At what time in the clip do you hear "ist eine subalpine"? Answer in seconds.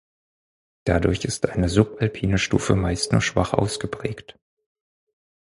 1.25-2.39